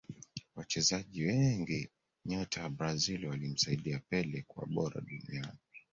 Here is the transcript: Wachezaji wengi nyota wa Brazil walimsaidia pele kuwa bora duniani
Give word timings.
Wachezaji 0.55 1.23
wengi 1.25 1.89
nyota 2.25 2.63
wa 2.63 2.69
Brazil 2.69 3.25
walimsaidia 3.25 3.99
pele 4.09 4.43
kuwa 4.47 4.65
bora 4.65 5.01
duniani 5.01 5.57